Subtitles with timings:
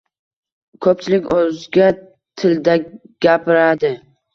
[0.85, 3.97] Ko‘pchilik o‘zga tildagapiradi.